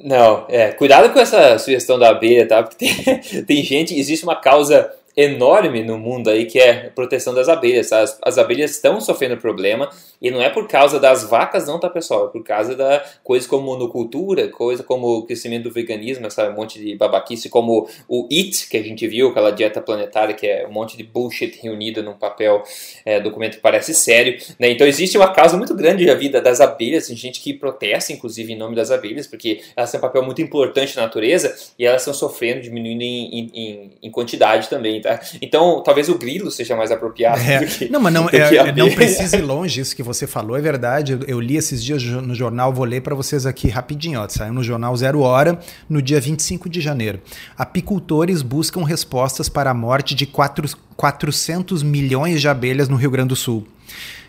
[0.05, 2.63] Não, é, cuidado com essa sugestão da abelha, tá?
[2.63, 7.49] Porque tem, tem gente, existe uma causa enorme no mundo aí que é proteção das
[7.49, 7.93] abelhas.
[7.93, 11.91] As, as abelhas estão sofrendo problema e não é por causa das vacas, não, tá,
[11.91, 12.27] pessoal?
[12.27, 16.79] É por causa da coisas como monocultura, coisa como o crescimento do veganismo, essa monte
[16.79, 20.73] de babaquice, como o IT, que a gente viu, aquela dieta planetária, que é um
[20.73, 22.63] monte de bullshit reunida num papel,
[23.05, 24.39] é, documento que parece sério.
[24.61, 24.71] Né?
[24.71, 28.53] Então existe uma causa muito grande da vida das abelhas, tem gente que protesta, inclusive,
[28.53, 32.03] em nome das abelhas, porque elas têm um papel muito importante na natureza e elas
[32.03, 35.02] estão sofrendo, diminuindo em, em, em quantidade também, tá?
[35.41, 37.61] Então talvez o grilo seja mais apropriado é.
[37.61, 37.89] do que.
[37.89, 41.19] Não, mas não, é, não precisa ir longe isso que você falou é verdade.
[41.27, 44.21] Eu, li esses dias no jornal, vou ler para vocês aqui rapidinho.
[44.21, 47.21] Ó, saiu no jornal Zero Hora, no dia 25 de janeiro.
[47.57, 53.29] Apicultores buscam respostas para a morte de 4, 400 milhões de abelhas no Rio Grande
[53.29, 53.67] do Sul.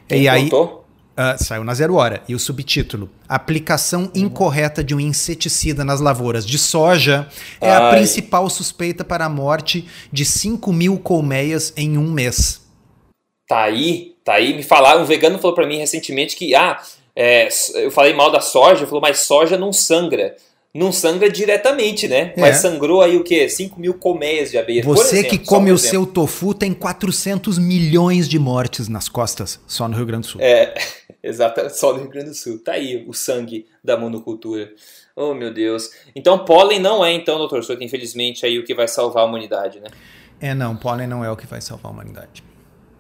[0.08, 0.50] Quem e aí.
[1.14, 2.24] Uh, saiu na Zero Hora.
[2.28, 7.28] E o subtítulo: Aplicação incorreta de um inseticida nas lavouras de soja
[7.62, 7.78] é Ai.
[7.78, 12.62] a principal suspeita para a morte de 5 mil colmeias em um mês.
[13.48, 16.82] Tá aí Tá aí, me falaram, um vegano falou para mim recentemente que, ah,
[17.16, 20.36] é, eu falei mal da soja, falou, mas soja não sangra.
[20.74, 22.34] Não sangra diretamente, né?
[22.36, 22.42] É.
[22.42, 23.48] Mas sangrou aí o quê?
[23.48, 24.82] 5 mil colmeias de abelha.
[24.84, 29.88] Você exemplo, que come o seu tofu tem 400 milhões de mortes nas costas, só
[29.88, 30.42] no Rio Grande do Sul.
[30.42, 30.74] É,
[31.22, 32.58] exato, só no Rio Grande do Sul.
[32.58, 34.72] Tá aí o sangue da monocultura.
[35.16, 35.92] Oh, meu Deus.
[36.16, 39.80] Então, pólen não é, então, doutor Souto, infelizmente, aí o que vai salvar a humanidade,
[39.80, 39.90] né?
[40.42, 42.44] É, não, pólen não é o que vai salvar a humanidade.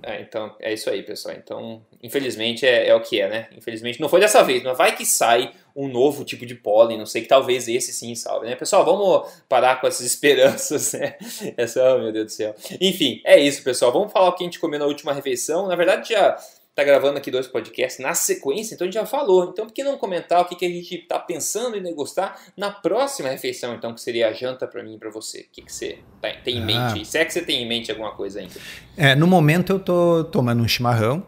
[0.03, 1.33] É, então, é isso aí, pessoal.
[1.35, 3.47] Então, infelizmente é, é, o que é, né?
[3.57, 7.05] Infelizmente não foi dessa vez, mas vai que sai um novo tipo de pólen, não
[7.05, 8.55] sei que talvez esse sim salve, né?
[8.55, 11.15] Pessoal, vamos parar com essas esperanças, né?
[11.57, 12.55] Essa, oh, meu Deus do céu.
[12.79, 13.91] Enfim, é isso, pessoal.
[13.91, 15.67] Vamos falar o que a gente comeu na última refeição.
[15.67, 16.37] Na verdade, já
[16.75, 19.49] tá gravando aqui dois podcasts na sequência, então a gente já falou.
[19.49, 22.71] Então, por que não comentar o que, que a gente tá pensando em degustar na
[22.71, 25.41] próxima refeição, então, que seria a janta para mim e para você?
[25.41, 25.99] O que, que você
[26.43, 26.65] tem em ah.
[26.65, 27.07] mente?
[27.07, 28.55] Se é que você tem em mente alguma coisa ainda.
[28.97, 31.23] É, no momento eu tô tomando um chimarrão,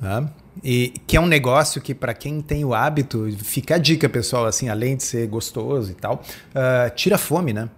[0.00, 0.28] né?
[0.64, 4.46] E que é um negócio que, para quem tem o hábito, fica a dica, pessoal,
[4.46, 6.22] assim, além de ser gostoso e tal,
[6.54, 7.68] uh, tira fome, né?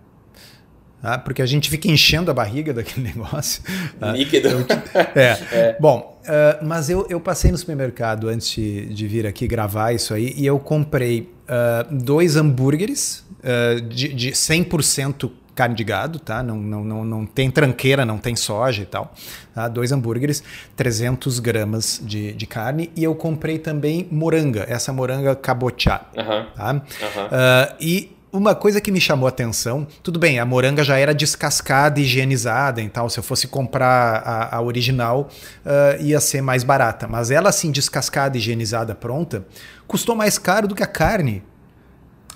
[1.03, 3.63] Ah, porque a gente fica enchendo a barriga daquele negócio.
[4.01, 4.49] Ah, Líquido.
[5.15, 5.39] é.
[5.53, 5.77] é.
[5.81, 10.13] Bom, uh, mas eu, eu passei no supermercado antes de, de, vir aqui gravar isso
[10.13, 16.41] aí e eu comprei uh, dois hambúrgueres uh, de, de 100% carne de gado, tá?
[16.41, 19.13] Não, não, não, não tem tranqueira, não tem soja e tal.
[19.53, 19.67] Tá?
[19.67, 20.41] Dois hambúrgueres,
[20.77, 22.93] 300 gramas de, de carne.
[22.95, 25.31] E eu comprei também moranga, essa moranga.
[25.31, 26.47] Uhum.
[26.55, 26.73] Tá?
[26.73, 26.79] Uhum.
[26.79, 31.13] Uh, e uma coisa que me chamou a atenção, tudo bem, a moranga já era
[31.13, 33.11] descascada, higienizada e tal.
[33.11, 35.29] Se eu fosse comprar a, a original,
[35.67, 37.09] uh, ia ser mais barata.
[37.09, 39.45] Mas ela, assim, descascada, higienizada, pronta,
[39.89, 41.43] custou mais caro do que a carne.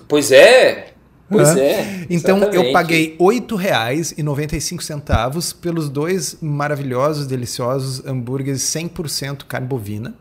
[0.09, 0.92] Pois é.
[1.33, 2.05] Pois é.
[2.09, 2.67] Então exatamente.
[2.67, 10.13] eu paguei R$ 8,95 pelos dois maravilhosos, deliciosos hambúrgueres 100% carne bovina.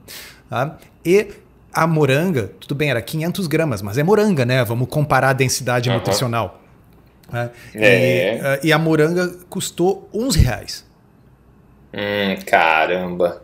[0.48, 0.78] Tá?
[1.04, 1.28] E
[1.72, 4.64] a moranga, tudo bem, era 500 gramas, mas é moranga, né?
[4.64, 5.96] Vamos comparar a densidade uhum.
[5.96, 6.60] nutricional.
[7.32, 7.50] Né?
[7.74, 8.36] É.
[8.36, 10.84] E, uh, e, a moranga custou 11 reais.
[11.94, 13.41] Hum, caramba.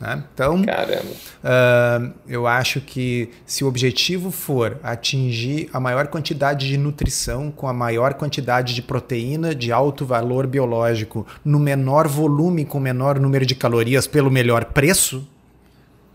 [0.00, 0.22] Né?
[0.32, 7.50] Então, uh, eu acho que se o objetivo for atingir a maior quantidade de nutrição
[7.50, 13.18] com a maior quantidade de proteína de alto valor biológico no menor volume com menor
[13.18, 15.26] número de calorias pelo melhor preço,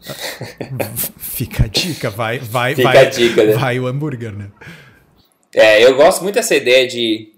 [1.17, 3.53] Fica a dica, vai, vai, Fica vai, a dica, né?
[3.53, 4.47] vai o hambúrguer, né?
[5.53, 7.32] É, eu gosto muito dessa ideia de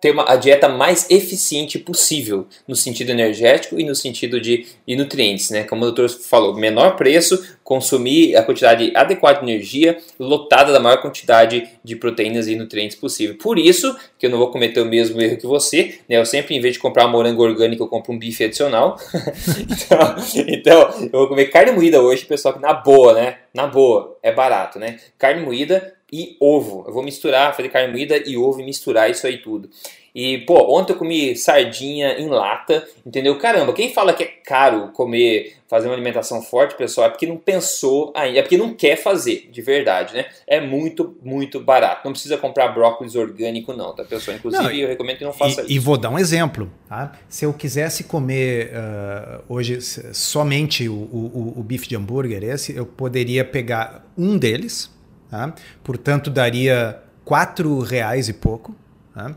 [0.00, 4.96] ter uma, a dieta mais eficiente possível no sentido energético e no sentido de, de
[4.96, 5.64] nutrientes, né?
[5.64, 11.02] Como o doutor falou, menor preço, consumir a quantidade adequada de energia, lotada da maior
[11.02, 13.36] quantidade de proteínas e nutrientes possível.
[13.36, 16.16] Por isso que eu não vou cometer o mesmo erro que você, né?
[16.16, 18.96] Eu sempre, em vez de comprar um morango orgânico, eu compro um bife adicional.
[19.68, 23.38] então, então, eu vou comer carne moída hoje, pessoal, que na boa, né?
[23.52, 24.98] Na boa, é barato, né?
[25.18, 26.84] Carne moída e ovo.
[26.86, 29.68] Eu vou misturar, fazer carne moída e ovo e misturar isso aí tudo.
[30.14, 33.38] E, pô, ontem eu comi sardinha em lata, entendeu?
[33.38, 37.36] Caramba, quem fala que é caro comer, fazer uma alimentação forte, pessoal, é porque não
[37.36, 40.26] pensou ainda, é porque não quer fazer, de verdade, né?
[40.44, 42.02] É muito, muito barato.
[42.04, 44.36] Não precisa comprar brócolis orgânico, não, tá, pessoal?
[44.36, 45.72] Inclusive, não, eu recomendo que não faça e, isso.
[45.72, 47.12] E vou dar um exemplo, tá?
[47.28, 52.86] Se eu quisesse comer uh, hoje somente o, o, o bife de hambúrguer, esse, eu
[52.86, 54.90] poderia pegar um deles,
[55.30, 55.52] Tá?
[55.82, 58.74] Portanto, daria quatro reais e pouco.
[59.14, 59.34] Tá?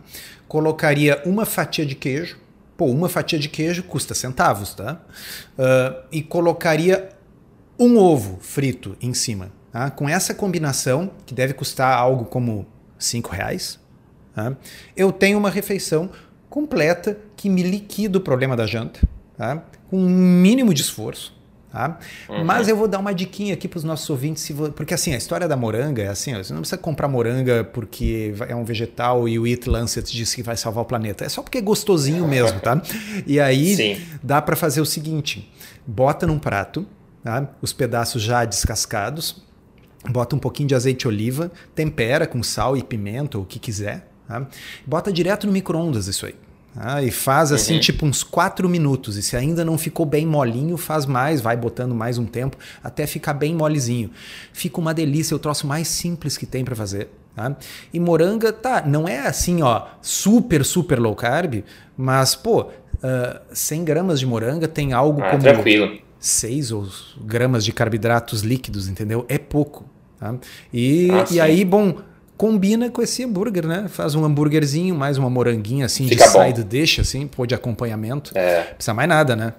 [0.48, 2.38] Colocaria uma fatia de queijo.
[2.78, 5.00] Pô, uma fatia de queijo custa centavos, tá?
[5.58, 7.10] Uh, e colocaria
[7.78, 9.52] um ovo frito em cima.
[9.72, 9.92] Tá?
[9.92, 12.66] Com essa combinação, que deve custar algo como
[12.98, 13.80] cinco reais,
[14.34, 14.56] tá?
[14.96, 16.10] eu tenho uma refeição
[16.50, 19.00] completa que me liquida o problema da janta,
[19.38, 19.64] tá?
[19.90, 21.40] com um mínimo de esforço.
[21.72, 21.98] Tá?
[22.28, 22.44] Uhum.
[22.44, 25.48] Mas eu vou dar uma diquinha aqui para os nossos ouvintes, porque assim, a história
[25.48, 29.48] da moranga é assim, você não precisa comprar moranga porque é um vegetal e o
[29.48, 31.24] Eat Lancet disse que vai salvar o planeta.
[31.24, 32.82] É só porque é gostosinho mesmo, tá?
[33.26, 34.02] E aí Sim.
[34.22, 35.50] dá para fazer o seguinte,
[35.88, 36.86] bota num prato,
[37.24, 37.48] tá?
[37.62, 39.42] os pedaços já descascados,
[40.10, 43.60] bota um pouquinho de azeite de oliva, tempera com sal e pimenta, ou o que
[43.60, 44.46] quiser, tá?
[44.86, 46.36] bota direto no micro-ondas isso aí.
[46.76, 47.80] Ah, e faz assim, uhum.
[47.80, 49.18] tipo, uns 4 minutos.
[49.18, 53.06] E se ainda não ficou bem molinho, faz mais, vai botando mais um tempo até
[53.06, 54.10] ficar bem molezinho.
[54.54, 57.10] Fica uma delícia, é o troço mais simples que tem para fazer.
[57.36, 57.56] Tá?
[57.94, 61.64] E moranga, tá, não é assim, ó, super, super low carb,
[61.96, 62.70] mas, pô, uh,
[63.04, 65.42] ah, 100 gramas de moranga tem algo ah, como.
[65.42, 66.00] Tranquilo.
[66.20, 66.88] 6 ou
[67.22, 69.26] gramas de carboidratos líquidos, entendeu?
[69.28, 69.86] É pouco.
[70.20, 70.36] Tá?
[70.72, 71.98] E, ah, e aí, bom,
[72.42, 73.86] combina com esse hambúrguer, né?
[73.88, 78.32] Faz um hambúrguerzinho, mais uma moranguinha assim Fica de side dish, assim, pô, de acompanhamento.
[78.34, 78.64] É.
[78.64, 79.54] Precisa mais nada, né?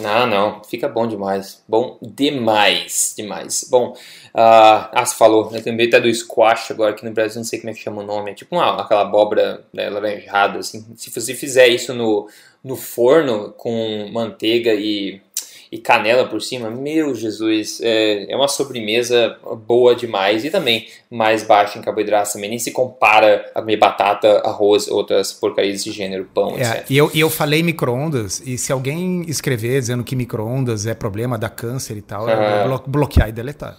[0.00, 1.62] Não, não, fica bom demais.
[1.68, 3.68] Bom demais, demais.
[3.70, 3.98] Bom, uh,
[4.34, 7.68] ah, você falou, eu lembrei até do squash agora aqui no Brasil, não sei como
[7.68, 10.86] é que chama o nome, é tipo uma, aquela abóbora né, laranjada, assim.
[10.96, 12.26] Se você fizer isso no,
[12.64, 15.20] no forno com manteiga e
[15.72, 21.42] e canela por cima, meu Jesus, é, é uma sobremesa boa demais e também mais
[21.42, 26.28] baixa em carboidratos também, nem se compara a comer batata, arroz, outras porcarias desse gênero,
[26.34, 26.90] pão, é, etc.
[26.90, 31.38] E eu, e eu falei micro-ondas, e se alguém escrever dizendo que micro-ondas é problema
[31.38, 32.30] da câncer e tal, uhum.
[32.30, 33.78] eu vou bloquear e deletar.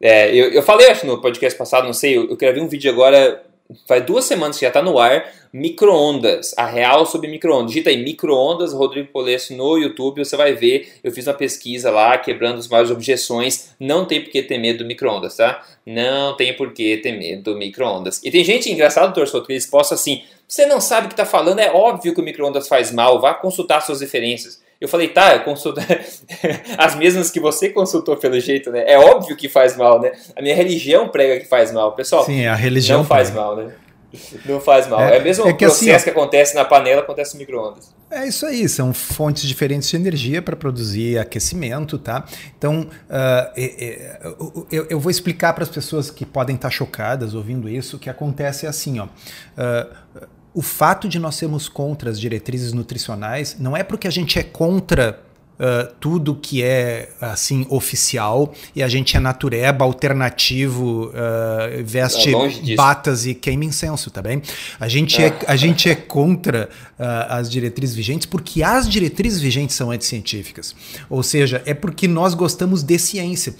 [0.00, 2.90] É, eu, eu falei, acho, no podcast passado, não sei, eu, eu gravei um vídeo
[2.90, 3.42] agora
[3.86, 7.68] faz duas semanas que já está no ar, microondas, a real sobre microondas.
[7.68, 10.94] Digita aí microondas Rodrigo Polesso no YouTube, você vai ver.
[11.02, 13.70] Eu fiz uma pesquisa lá, quebrando as maiores objeções.
[13.80, 15.64] Não tem por que ter medo do microondas, tá?
[15.84, 18.20] Não tem por que ter medo do microondas.
[18.22, 21.26] E tem gente engraçado, torcedor, que eles postam assim: você não sabe o que está
[21.26, 24.64] falando, é óbvio que o microondas faz mal, vá consultar suas referências.
[24.80, 25.80] Eu falei, tá, eu consulto
[26.76, 28.84] as mesmas que você consultou pelo jeito, né?
[28.86, 30.12] É óbvio que faz mal, né?
[30.36, 32.24] A minha religião prega que faz mal, pessoal.
[32.24, 33.44] Sim, a religião não faz prega.
[33.44, 33.72] mal, né?
[34.46, 35.00] Não faz mal.
[35.00, 37.94] É, é mesmo é o processo assim, que acontece na panela, acontece no micro-ondas.
[38.10, 42.24] É isso aí, são fontes diferentes de energia para produzir aquecimento, tá?
[42.56, 47.68] Então, uh, eu, eu, vou explicar para as pessoas que podem estar tá chocadas ouvindo
[47.68, 49.06] isso, o que acontece é assim, ó.
[49.06, 54.38] Uh, o fato de nós sermos contra as diretrizes nutricionais não é porque a gente
[54.38, 55.22] é contra
[55.56, 62.74] Uh, tudo que é assim oficial e a gente é natureba, alternativo, uh, veste é
[62.76, 64.42] batas e queima incenso, tá bem?
[64.78, 69.74] A gente, é, a gente é contra uh, as diretrizes vigentes porque as diretrizes vigentes
[69.74, 70.76] são anticientíficas.
[71.08, 73.56] Ou seja, é porque nós gostamos de ciência.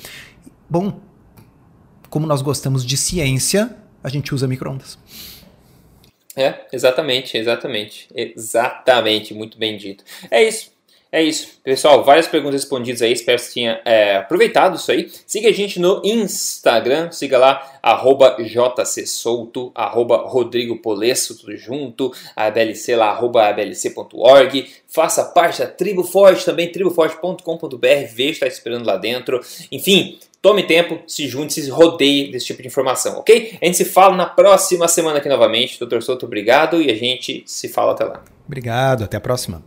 [0.68, 1.00] Bom,
[2.10, 4.98] como nós gostamos de ciência, a gente usa microondas.
[6.36, 8.08] É, exatamente, exatamente.
[8.14, 10.04] Exatamente, muito bem dito.
[10.30, 10.76] É isso.
[11.10, 11.60] É isso.
[11.62, 13.12] Pessoal, várias perguntas respondidas aí.
[13.12, 15.08] Espero que você tenha é, aproveitado isso aí.
[15.26, 17.10] Siga a gente no Instagram.
[17.12, 22.12] Siga lá, arroba jcsouto, arroba Rodrigo Polesso, tudo junto.
[22.34, 24.70] ABLC lá, arroba ablc.org.
[24.88, 27.86] Faça parte da Tribo Forte também, triboforte.com.br.
[28.12, 29.40] Veja está esperando lá dentro.
[29.70, 33.58] Enfim, Tome tempo, se junte, se rodeie desse tipo de informação, ok?
[33.60, 35.76] A gente se fala na próxima semana aqui novamente.
[35.76, 38.22] Doutor Souto, obrigado e a gente se fala até lá.
[38.46, 39.64] Obrigado, até a próxima.